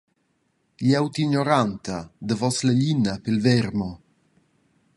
[0.83, 1.99] Glieud ignoranta,
[2.31, 3.91] davos la glina pilvermo.